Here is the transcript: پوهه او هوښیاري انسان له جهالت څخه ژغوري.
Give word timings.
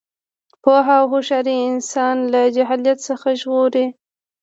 پوهه 0.63 0.95
او 1.01 1.05
هوښیاري 1.11 1.55
انسان 1.69 2.15
له 2.33 2.41
جهالت 2.55 2.97
څخه 3.07 3.27
ژغوري. 3.41 3.85